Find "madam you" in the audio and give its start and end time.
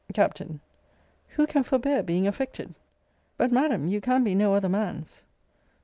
3.51-4.01